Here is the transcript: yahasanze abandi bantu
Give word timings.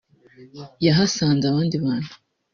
yahasanze 0.85 1.43
abandi 1.47 1.75
bantu 1.85 2.13